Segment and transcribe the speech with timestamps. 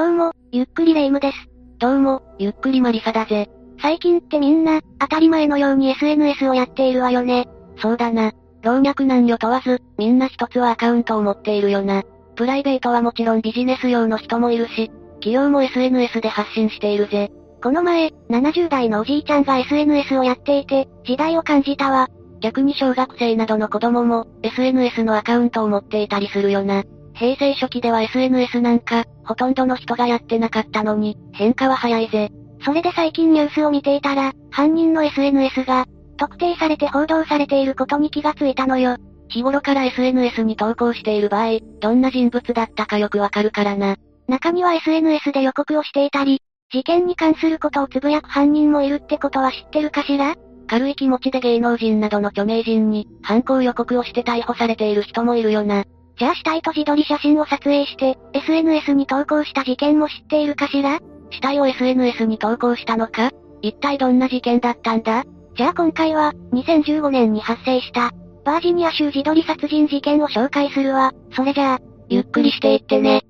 [0.00, 1.36] どうも、ゆっくりレ夢ムです。
[1.78, 3.50] どうも、ゆっくりマリサだぜ。
[3.82, 7.50] 最近ってみんな、当たり前のように SNS をやっているわよね。
[7.76, 8.32] そうだな。
[8.62, 12.02] 老若男女問わず、みんな一つはアカウントを持っているよな。
[12.34, 17.30] プライベートはもちろんビジネス用の人もいるし、企業も SNS で発信しているぜ。
[17.62, 22.08] この前、70代のおじいちゃんが SNS をやっていて、時代を感じたわ。
[22.40, 26.84] 逆に小学生などの子供も、SNS のアカウントを持っていたりするよな。
[27.20, 32.30] 平成初期では SNS なんか、ほとんどの人がやってなかったのに、変化は早いぜ。
[32.64, 35.84] それで最近ニュースを見ていたら、犯人の SNS が、
[36.16, 38.96] 特定されて報道されていることに気がついたのよ。
[39.28, 43.96] 日頃から SNS に投稿している場合、どんな人物だったかよくわかるからな。
[44.26, 46.40] 中には SNS で予告をしていたり、
[46.72, 50.36] 事件に関することをつぶやく犯人もいるってことは知ってるかしら？
[50.68, 55.84] 軽い気持ちで芸能人などの著名人に、犯行予告をして逮捕されている人もいるよな。
[56.20, 60.98] じゃあ死体と自撮り写真を撮影して、SNS に投稿した事件も知っているかしら？
[61.30, 63.30] 死体を SNS に投稿したのか？
[63.62, 65.24] 一体どんな事件だったんだ？
[65.56, 68.10] じゃあ今回は、2015年に発生した、
[68.44, 71.12] バージニア州自撮り殺人事件を紹介するわ。
[71.34, 71.78] それじゃあ、
[72.10, 73.22] ゆっくりしていってね。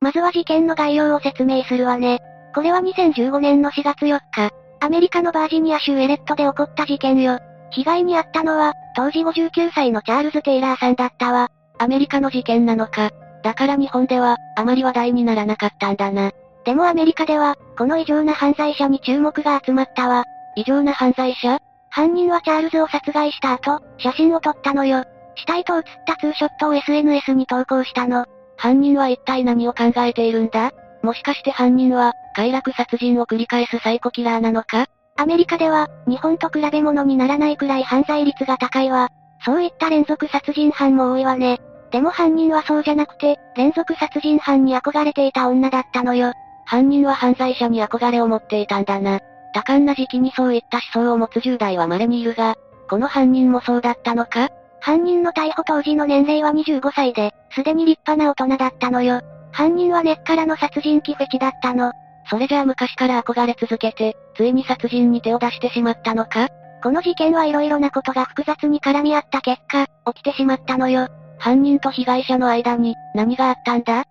[0.00, 2.18] まずは事件の概要を説明するわね。
[2.54, 7.38] これは2015年の4月4日、アメリカのバージニア州エレットで起こった事件よ。
[7.72, 11.50] 被害に遭ったのは、当時59歳のチャールズ・テイラーさんだったわ。
[11.78, 13.10] アメリカの事件なのか。
[13.42, 16.32] だから日本では、あまり話題にならなかったんだな。
[16.64, 20.24] でもアメリカでは、この異常な犯罪者に注目が集まったわ。
[20.56, 21.58] 異常な犯罪者？
[21.88, 25.04] 犯人はチャールズを殺害した後、写真を撮ったのよ。
[25.36, 28.26] 死体と写ったツーショットを SNS に投稿したの。
[28.56, 30.72] 犯人は一体何を考えているんだ？
[31.02, 34.86] もしかして犯人は、快楽殺人を繰り返すサイコキラーなのか？
[35.20, 39.10] アメリカでは、日本と比べ物にならないくらい犯罪率が高いわ。
[39.44, 41.58] そういった連続殺人犯も多いわね。
[41.90, 46.32] でも犯人はそうじゃなくて、連続殺人犯に憧れていた女だったのよ。
[46.64, 49.20] 犯人は犯罪者に憧れを持っていたんだな。
[49.52, 52.54] 多感な時期にそういった思想を持つ10代は稀にいるが、
[52.88, 54.48] この犯人もそうだったのか？
[54.80, 59.20] 犯人の逮捕当時の年齢は25歳で、すでに立派な大人だったのよ。
[59.52, 61.92] 犯人は根っからの殺人鬼フェチだったの。
[62.30, 66.48] それじゃあ昔から憧れ続けて、ついに殺人に手を出してしまったのか？
[66.82, 71.08] この事件は色々なことが複雑に絡み合った結果、起きてしまったのよ。
[71.38, 74.04] 犯人と被害者の間に、何があったんだ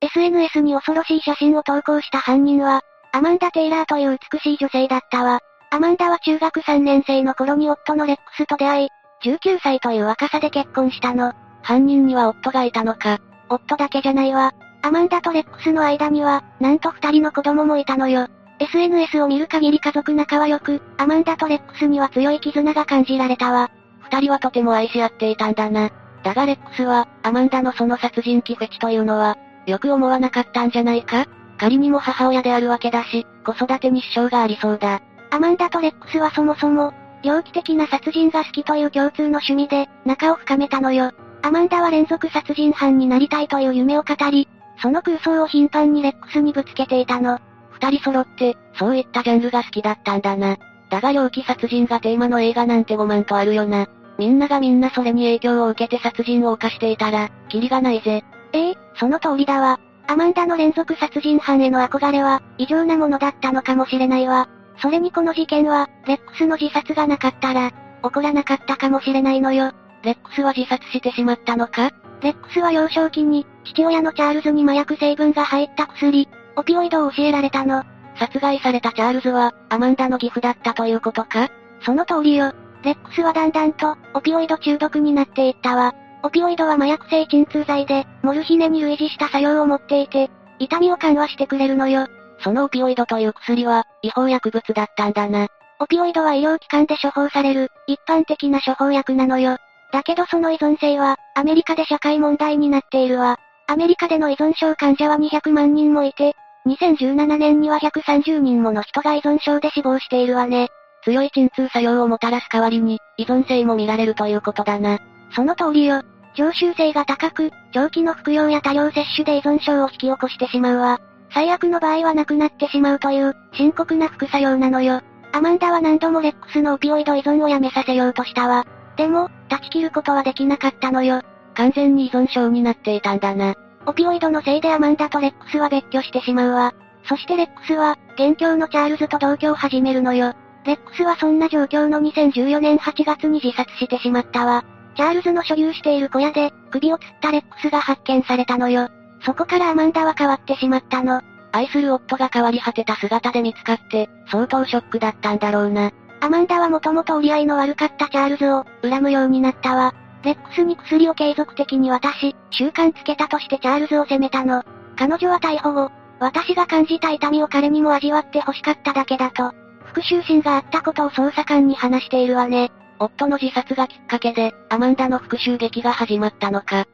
[0.00, 5.38] ?SNS に恐ろしい写真を投稿した犯人は、アマンダ・テイラーという美しい女性だったわ。
[5.70, 8.88] アマンダは中学3年生の頃に夫のレックスと出会い、
[9.24, 11.32] 19歳という若さで結婚したの。
[11.62, 13.20] 犯人には夫がいたのか？
[13.48, 14.52] 夫だけじゃないわ。
[14.82, 18.26] アマンダとレックスの間には、なんと二人の子供もいたのよ。
[18.58, 23.70] SNS を見る限り家族仲は良く、アマンダとレックスには強い絆が感じられたわ。
[24.00, 25.90] 二人はとても愛し合っていたんだな。
[26.22, 31.26] だがレックスは、アマンダのその殺人鬼フェチというのは、よく思わなかったんじゃないか？
[31.58, 35.00] 仮にも母親であるわけだし、子育てに支障がありそうだ。
[35.30, 36.92] アマンダとレックスはそもそも、
[37.22, 41.12] 猟奇的な殺人が好きという共通の趣味で、仲を深めたのよ。
[41.42, 44.48] アマンダは連続殺人犯になりたいという夢を語り、
[44.82, 47.38] その空想を頻繁にレックスにぶつけていたの。
[47.70, 50.56] 二人揃って、そういったジャンルが好きだったんだな。
[50.90, 53.86] だが猟奇殺人がテーマの映画なんて5万とあるよな。
[54.18, 58.24] みんながみんなそれに影響を受けて殺人を犯していたら、キリがないぜ。
[58.52, 59.78] ええその通りだわ。
[60.08, 64.48] アマンダの連続殺人犯への憧れは、異常なものだったのかもしれないわ。
[64.78, 67.70] それにこの事件は、レックスの自殺がなかったら、
[68.02, 69.72] 起こらなかったかもしれないのよ。
[70.02, 71.92] レックスは自殺してしまったのか？
[72.22, 77.82] レックスは幼少期に、父親のチャールズに麻薬成分が入った薬、オピオイドを教えられたの。
[78.16, 81.48] 殺害されたチャールズは、アマンダの義父だったということか？
[81.80, 82.52] その通りよ。
[82.84, 85.94] レックスはだんだんと、オピオイド中毒になっていったわ。
[86.22, 92.06] オピオイドは麻薬性鎮痛剤で、モルヒネに類似した作用を持っていて、痛みを緩和してくれるのよ。
[92.40, 95.48] そのオピオイドという薬は、違法薬物だったんだな。
[95.80, 99.56] オピオイドは医療機関で処方される、一般的な処方薬なのよ。
[99.92, 103.38] だけどその依存性は、アメリカで社会問題になっているわ。
[103.68, 106.34] アメリカでの依存症患者は200万人もいて、
[106.66, 110.68] 2017年には130人もの人が依存症で死亡しているわね。
[111.04, 114.98] 強い鎮痛作用をもたらす代わりに、依存性も見られるということだな。
[115.34, 116.02] その通りよ。
[116.34, 121.00] 常習性が高く、長期の服用や多量摂取で依存症を引き起こしてしまうわ。
[121.34, 125.00] 最悪の場合は亡くなってしまうという、深刻な副作用なのよ。
[125.32, 128.64] アマンダは何度もレックスのオピオイド依存をやめさせようとしたわ。
[128.96, 131.22] でも、断ち切ることはできなかったのよ。
[131.54, 133.54] 完全に依存症になっていたんだな。
[133.86, 136.74] オピオイドのせいでアマンダとレックスは別居してしまうわ。
[137.04, 140.34] そしてレックスは、現況のチャールズと同居を始めるのよ。
[140.64, 144.64] レックスはそんな状況の2014年8月に自殺してしまったわ。
[144.94, 148.88] チャールズの所有している小屋で、首を吊ったレックスが発見されたのよ。
[149.24, 151.22] そこからアマンダは変わってしまったの。
[151.52, 155.90] 愛する夫が変わり果てた姿で見つかって、相当ショックだったんだろうな。
[156.22, 159.92] アマンダはもともと折り合いの悪かったチャールズを、恨むようになったわ。
[160.22, 164.62] レックスに薬を継続的に渡し、習慣つけたとしてチャールズを責めたの。
[164.96, 165.90] 彼女は逮捕後、
[166.20, 169.52] 私が感じた痛みを彼にも味わって欲しかっただけだと、
[169.86, 172.70] 復讐心があったことを捜査官に話しているわね。
[173.00, 176.86] 夫の自殺がきっかけで、アマンダの復讐劇が始まったのか。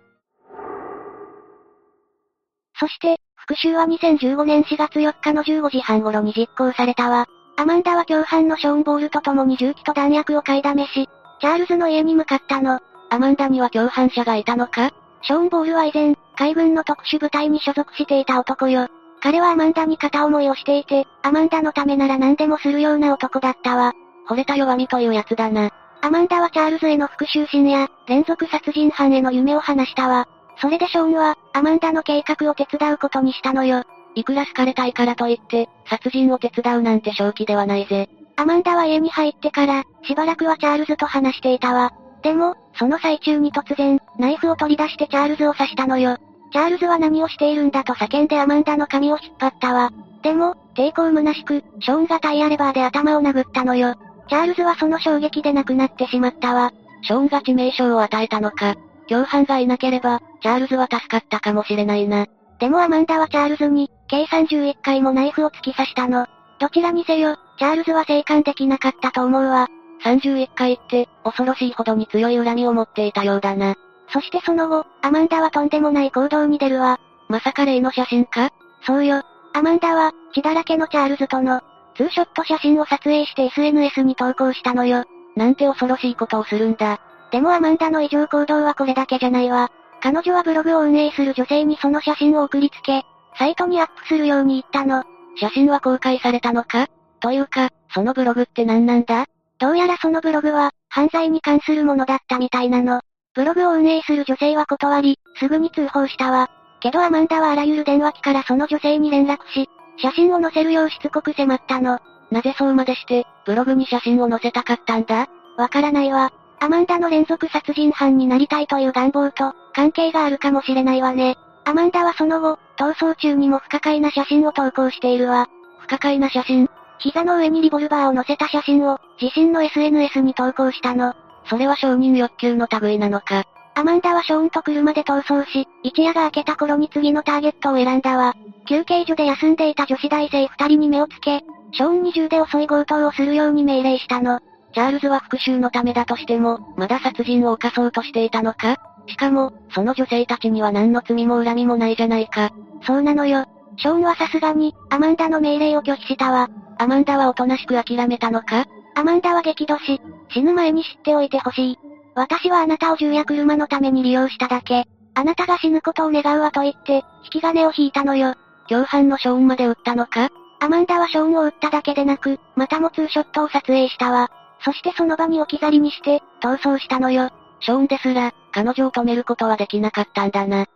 [2.81, 7.27] そして、復讐は2015年4月4日の15時半頃に実行されたわ。
[7.59, 11.09] アマンダは共犯のショーン・ボールと共に銃器と弾薬を買いだめし、
[11.41, 12.79] チャールズの家に向かったの。
[13.11, 14.93] アマンダには共犯者がいたのか？
[15.23, 18.87] ショーン・ボールは以前、海軍の特殊部隊に所属していた男よ。
[19.21, 23.93] 彼はアマンダに片思いをしていて、アマンダのためなら何でもするような男だったわ。
[24.29, 25.73] 惚れた弱みというやつだな。
[26.01, 30.29] アマンダはチャールズへの復讐心や、連続殺人犯への夢を話したわ。
[30.61, 33.83] それでショーンは、アマンダの計画を手伝うことにしたのよ。
[34.15, 38.09] いくら好かれたいからといって、殺人を手伝うなんて正気ではないぜ。
[38.37, 41.93] アマンダは家に入ってから、しばらくはチャールズと話していたわ。
[42.23, 46.19] でも、その最中に突然、ナイフを取り出してチャールズを刺したのよ。
[46.53, 49.91] チャールズは何をしているんだと叫んでアマンダの髪を引っ張ったわ。
[50.23, 53.95] でも、抵抗虚しく、ショーンがタイヤレバーで頭を殴ったのよ。
[54.29, 56.73] チャールズはその衝撃で亡くなってしまったわ。
[57.03, 58.77] ショーンが致命傷を与えたのか。
[59.09, 62.27] 共犯がいなければ、チャールズは助かったかもしれないな。
[62.59, 66.27] でもアマンダはチャールズに、計31回もナイフを突き刺したの。
[66.59, 69.69] どちらにせよ、チャールズは生還できなかったと思うわ。
[70.03, 73.77] 31回って、恐ろしいほどに強い恨みを持っていたようだな。
[74.13, 76.99] そしてその後、アマンダはとんでもない行動に出るわ。
[77.29, 78.51] まさか例の写真か？
[78.83, 79.23] そうよ。
[79.53, 81.61] アマンダは、血だらけのチャールズとの、
[81.97, 85.05] ツーショット写真を撮影して SNS に投稿したのよ。
[85.37, 87.01] なんて恐ろしいことをするんだ。
[87.31, 89.71] でもアマンダの異常行動はこれだけじゃないわ。
[90.01, 93.05] 彼女はブログを運営する女性にその写真を送りつけ、
[93.39, 95.05] サイトにアップするように言ったの。
[95.41, 96.89] 写真は公開されたのか？
[97.21, 99.27] というか、そのブログって何なんだ？
[99.59, 103.01] どうやらそのブログは、犯罪に関するものだったみたいなの。
[103.35, 106.51] ブログを運営する女性は断り、すぐに通報したわ。
[106.81, 109.69] けどアマンダはあらゆる電話機からその女性に連絡し、
[110.01, 112.01] 写真を載せるようしつこく迫ったの。
[112.31, 115.29] なぜそうまでして、ブログに写真を載せたかったんだ？
[115.57, 116.33] わからないわ。
[116.61, 121.37] アマンダの連続殺人犯になりたいという願望と、関係があるかもしれないわね。
[121.65, 125.49] アマンダはその後、逃走中にも不可解な写真を投稿しているわ。
[125.81, 126.69] 不可解な写真
[127.01, 131.15] 膝の上にリボルバーを乗せた写真を、自身の SNS に投稿したの。
[131.47, 133.45] それは承認欲求の類なのか。
[133.75, 138.35] アマンダはショーンと車で逃走し、一夜が明けた頃に次のターゲットを選んだわ。
[138.69, 144.41] 休憩所で休んでいた女子大生二人に目をつけ、ショーンに銃で襲い強盗をするように命令したの。
[144.75, 148.77] チャールズは復讐のためだとしても、まだ殺人を犯そうとしていたのか？
[149.09, 152.51] しかも、その女性たちには何の罪も恨みもないじゃないか。
[152.83, 153.45] そうなのよ。
[153.77, 156.49] ショーンはさすがに、アマンダの命令を拒否したわ。
[156.79, 158.67] アマンダはおとなしく諦めたのか？
[158.95, 160.01] アマンダは激怒し、
[160.31, 161.79] 死ぬ前に知っておいてほしい。
[162.15, 164.85] 私はあなたを銃や車のために利用しただけ。
[165.15, 168.35] あなたが死ぬことを願うわと言って、引き金を引いたのよ。
[168.69, 170.31] 共犯のショーンまで撃ったのか？
[170.61, 174.31] アマンダはショーンを撃っただけでなく、またもツーショットを撮影したわ。
[174.65, 177.31] そしてその場に置き去りにして、逃走したのよ。
[177.61, 180.67] ショーンですら、彼女を止めることはできなかったんだな。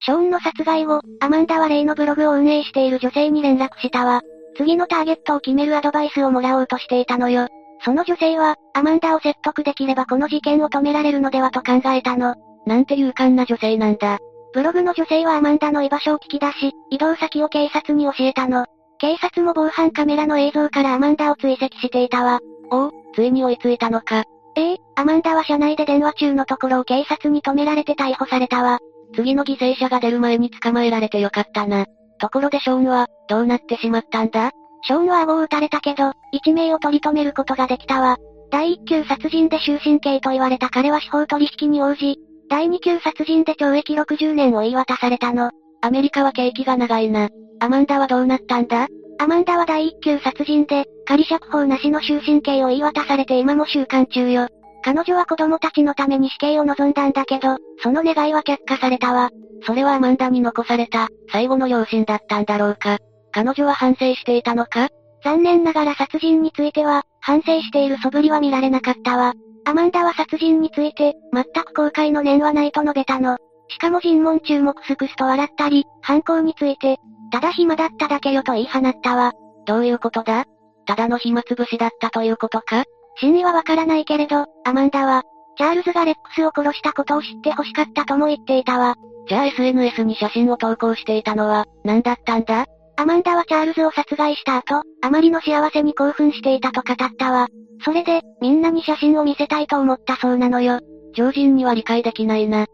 [0.00, 4.22] ショーンの殺害後、アマンダは例のブログを運営している女性に連絡したわ。
[4.56, 7.48] 次のターゲットを決めるアドバイスをもらおうとしていたのよ。
[7.84, 12.34] その女性は、アマンダを説得できればこの事件を止められるのではと考えたの。
[12.66, 14.18] なんて勇敢な女性なんだ。
[14.52, 18.66] ブログの女性はアマンダの居場所を聞き出し、移動先を警察に教えたの。
[18.98, 22.40] 警察も防犯カメラの映像からアマンダを追跡していたわ。
[22.70, 24.24] おお、ついに追いついたのか。
[24.56, 28.78] ええアマンダは車内で電話中のところを警察に止められて逮捕されたわ。
[29.14, 31.86] 次の犠牲者が出る前に捕まえられてよかったな。
[32.20, 34.50] ところでショーンは、どうなってしまったんだ？
[34.82, 38.16] ショーンは顎を撃たれたけど、一命を取り留めることができたわ。
[38.50, 42.16] 第一級殺人で終身刑と言われた彼は司法取引に応じ、
[42.48, 45.50] 第二級殺人で懲役60年を言い渡されたの。
[45.80, 47.28] アメリカは刑期が長いな。
[47.60, 48.88] アマンダはどうなったんだ？
[49.18, 54.48] アマンダは第一級殺人で、仮釈放なしの終身刑を言い渡されて今も収監中よ。
[54.84, 59.30] 彼女は子供たちのために死刑を望んだんだけど、その願いは却下されたわ。
[59.66, 62.98] それはアマンダに残された、最後の両親だったんだろうか。
[63.32, 64.88] 彼女は反省していたのか？
[65.24, 69.34] 残念ながら殺人については、反省している素振りは見られなかったわ。
[69.64, 73.36] アマンダは殺人について、全く後悔の念はないと述べたの。
[73.68, 76.98] しかも尋問中もクスクスと笑ったり、犯行について、
[77.30, 79.32] ただ暇だっただけよと言い放ったわ。
[79.66, 80.46] どういうことだ？
[80.86, 82.84] ただの暇つぶしだったということか？
[83.20, 85.22] 真意はわからないけれど、アマンダは、
[85.58, 88.94] チャールズがレックスを殺したことを知って欲しかったとも言っていたわ。
[89.28, 92.64] じゃあ SNS に写真を投稿していたのは、何だったんだ？
[92.96, 97.48] アマンダはチャールズを殺害した後、あまりの幸せに興奮していたと語ったわ。
[97.84, 100.80] それで、みんなに写真を見せたいと思ったそうなのよ。
[101.14, 102.66] 常人には理解できないな。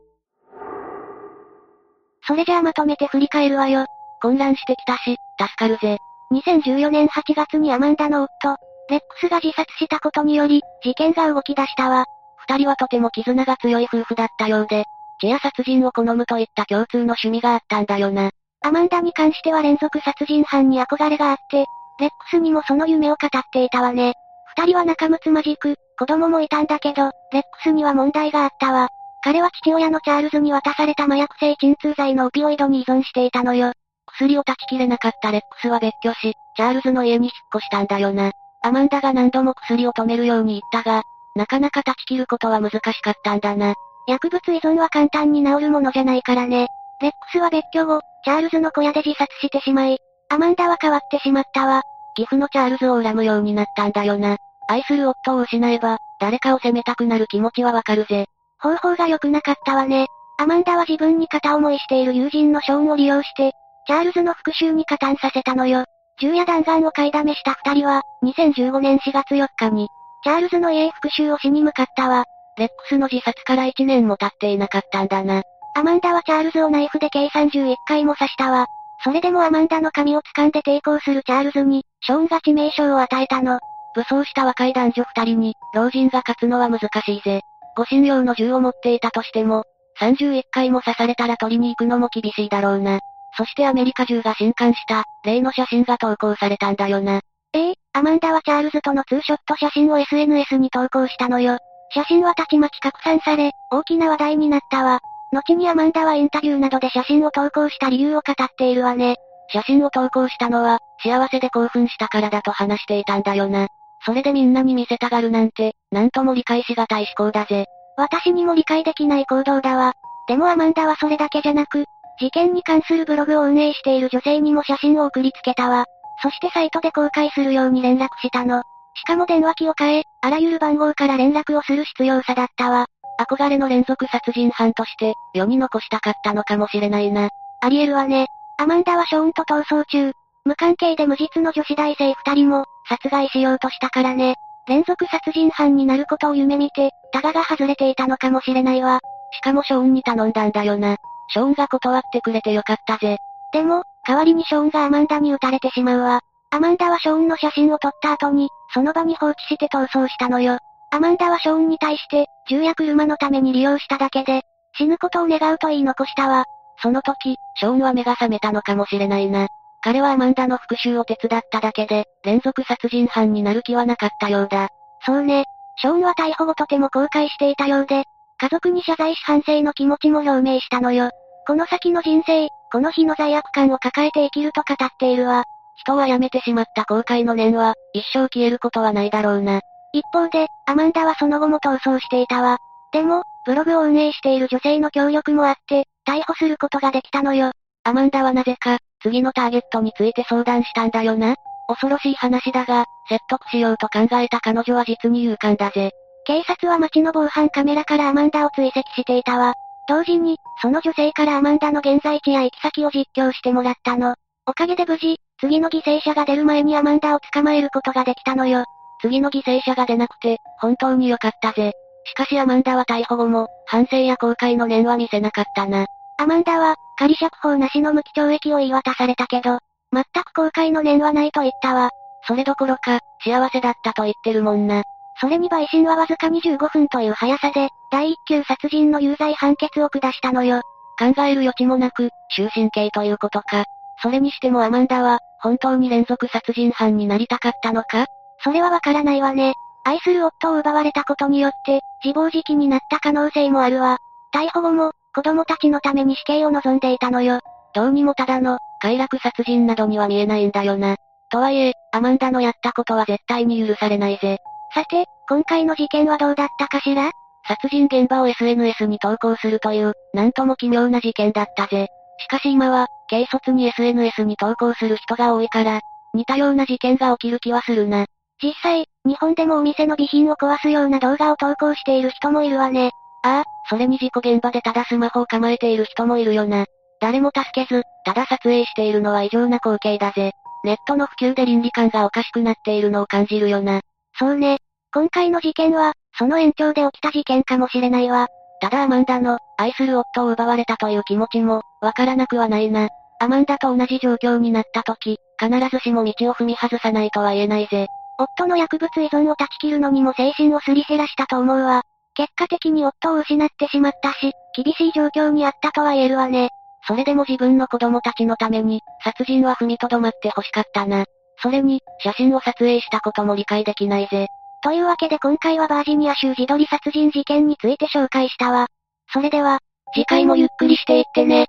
[2.26, 3.86] それじゃあまとめて振り返るわよ。
[4.20, 5.98] 混乱してきたし、助かるぜ。
[6.32, 8.56] 2014年8月にアマンダの夫、
[8.88, 12.06] レックスが自殺したことにより、事件が動き出したわ。
[12.48, 14.84] 二人はとても絆が強い夫婦だったようで、
[15.20, 18.30] 血や殺人を好むといった共通の趣味があったんだよな。
[18.62, 21.66] アマンダに関しては連続殺人犯に憧れがあって、
[21.98, 24.14] レックスにもその夢を語っていたわね。
[24.56, 28.88] 二人は仲睦まじく、子供もいたんだけど、レックスには問題があったわ。
[29.24, 33.72] 彼は父親のチャールズに渡された麻薬性鎮痛剤のオピオイドに依存していたのよ。
[34.06, 38.32] 薬を断ち切れなかったレックスは別居し、チャールズの家に引っ越したんだよな。
[38.62, 41.04] アマンダが何度も薬を止めるように言ったが、
[41.36, 43.72] なかなか断ち切ることは難しかったんだな。
[44.06, 46.66] 薬物依存は簡単に治るものじゃないからね。
[47.00, 49.96] レックスは別居後、チャールズの小屋で自殺してしまい、
[50.28, 51.80] アマンダは変わってしまったわ。
[52.18, 54.36] 義父のチャールズを恨むようになったんだよな。
[54.68, 58.26] 愛する夫を失えば、誰かを責めたくなる気持ちはわかるぜ。
[58.60, 60.06] 方法が良くなかったわね。
[60.38, 63.52] アマンダは自分に片思いしている友人のショーンを利用して、
[63.86, 65.84] チャールズの復讐に加担させたのよ。
[66.20, 69.88] 銃や弾丸を買いだめした二人は、2015年4月4日に、
[70.22, 72.24] チャールズの家へ復讐をしに向かったわ。
[72.56, 75.42] レックスの自殺から1年も経っていなかったんだな。
[75.76, 78.66] アマンダはチャールズをナイフで計31回も刺したわ。
[79.02, 83.58] それでもアマンダの髪を掴んで抵抗するチャールズに、ショーンが致命傷を与えたの。
[83.94, 87.42] 武装した若い男女二人に、老人が勝つのは難しいぜ。
[87.76, 89.64] 護身用の銃を持っていたとしても、
[90.00, 93.00] 31回も刺されたら取りに行くのも厳しいだろうな。
[93.36, 97.20] そしてアメリカ中が震撼した、例の写真が投稿されたんだよな。
[97.52, 101.58] ええー、アマンダはチャールズとのツーショット写真を SNS に投稿したのよ。
[101.90, 105.00] 写真はたちまち拡散され、大きな話題になったわ。
[105.32, 109.16] 後にアマンダはインタビューなどで写真を投稿した理由を語っているわね。
[109.52, 113.68] 写真を投稿したのは、幸せで興奮したからだと話していたんだよな。
[114.04, 117.66] それでみんなに見せたがるなんて、なんとも理解しがたい思考だぜ。
[117.96, 119.94] 私にも理解できない行動だわ。
[120.28, 121.84] でもアマンダはそれだけじゃなく、
[122.20, 125.86] 事件に関するブログを運営している女性にも写真を送りつけたわ。
[126.22, 128.62] そしてサイトで公開するように連絡したの。
[128.94, 132.86] しかも電話機を変え、あらゆる番号から連絡をする必要さだったわ。
[133.20, 137.28] 憧れの連続殺人犯として、世に残したかったのかもしれないな。
[137.60, 138.26] ありえるわね。
[138.58, 140.12] アマンダはショーンと逃走中。
[140.44, 144.36] 無関係で無実の女子大生二人も、殺害しようとしたからね。
[144.66, 149.00] 連続殺人犯になることを夢見て、タガが外れていたのかもしれないわ。
[149.32, 150.96] しかもショーンに頼んだんだよな。
[151.28, 153.18] ショーンが断ってくれてよかったぜ。
[153.52, 156.20] でも、代わりにショーンがアマンダに撃たれてしまうわ。
[156.50, 160.58] アマンダはショーンの写真を撮った後に、その場に放置して逃走したのよ。
[160.90, 164.42] アマンダはショーンに対して、銃や車のために利用しただけで、
[164.76, 166.44] 死ぬことを願うと言い残したわ。
[166.82, 169.48] その時、ショーンは目が覚めたのかもしれないな。
[169.84, 174.68] 彼はアマンダの復讐を手伝っただけで、連続殺人犯になる気はなかったようだ。
[175.04, 175.44] そうね。
[175.76, 178.04] ショーンは逮捕後とても後悔していたようで、
[178.38, 181.10] 家族に謝罪し反省の気持ちも表明したのよ。
[181.46, 185.44] この先の人生、この日の罪悪感を抱えて生きると語っているわ。
[185.76, 189.60] 人は辞めてしまった後悔の念は、一生消えることはないだろうな。
[189.92, 192.56] 一方で、アマンダはその後も逃走していたわ。
[192.90, 197.52] でも、ブログを運営している女性の協力もあって、逮捕することができたのよ。
[197.82, 201.36] アマンダはなぜか、次のターゲットについて相談したんだよな？
[201.68, 205.90] 恐ろしい話だが、説得しようと考えた彼女は実に勇敢だぜ。
[206.26, 209.52] 警察は街の防犯カメラからアマンダを追跡していたわ。
[209.86, 214.14] 同時に、その女性からアマンダの現在地や行き先を実況してもらったの。
[214.46, 218.64] おかげで無事、次の犠牲者が出る前にアマンダを捕まえることができたのよ。
[219.02, 221.72] 次の犠牲者が出なくて、本当に良かったぜ。
[222.06, 225.86] しかしアマンダは逮捕後も、反省や後悔の念は見せなかったな。
[226.16, 229.58] アマンダは、仮釈放なしの無期懲役を言い渡されたけど、
[229.92, 231.90] 全く後悔の念はないと言ったわ。
[232.26, 234.82] それどころか、幸せだったと言ってるもんな。
[235.20, 240.62] それに陪審はわずか25分という速さで、第一級殺人の有罪判決を下したのよ。
[240.98, 243.64] 考える余地もなく、終身刑ということか。
[244.02, 248.06] それにしてもアマンダは、本当に連続殺人犯になりたかったのか？
[248.42, 249.54] それはわからないわね。
[249.84, 253.98] 愛する夫を奪われたことによって、自暴自棄になった可能性もあるわ。
[254.34, 257.40] 逮捕後も、子供たちのために死刑を望んでいたのよ。
[257.74, 260.96] どうにもただの、快楽殺人などには見えないんだよな。
[261.30, 264.38] とはいえ、アマンダのやったことは絶対に許されないぜ。
[264.74, 267.10] さて、今回の事件はどうだったかしら？
[267.46, 271.88] 殺人現場を SNS に投稿するという、なんとも奇妙な事件だったぜ。
[272.18, 275.80] しかし今は、軽率に SNS に投稿する人が多いから、
[276.14, 278.06] 似たような事件が起きる気はするな。
[278.42, 282.90] 実際、日本でもお店の備品を壊すような動画を投稿している人もいるわね。
[283.24, 286.66] ああ、それに事故現場でただスマホを構えている人もいるよな。
[287.00, 290.32] 誰も助けず、ただ撮影しているのは異常な光景だぜ。
[290.62, 293.80] ネットの普及で倫理観がおかしくなっているのを感じるよな。
[294.18, 294.58] そうね。
[294.92, 298.28] 今回の事件は、その延長で起きた事件かもしれないわ。
[298.60, 302.88] ただアマンダの、愛する夫を奪われたという気持ちも、わからなくはないな。
[303.20, 307.86] アマンダと同じ状況になった時、必ずしも道を踏み外さないとは言えないぜ。
[308.18, 311.82] 夫の薬物依存を断ち切るのにも精神をすり減らしたと思うわ。
[312.14, 316.50] 結果的に夫を失ってしまったし、厳しい状況にあったとは言えるわね。
[316.86, 321.04] それでも自分の子供たちのために、殺人は踏みとどまって欲しかったな。
[321.42, 324.26] それに、写真を撮影したことも理解できないぜ。
[324.62, 328.68] というわけで今回はバージニア州自撮り殺人事件について紹介したわ。
[329.12, 329.58] それでは、
[329.94, 331.46] 次回もゆっくりしていってね。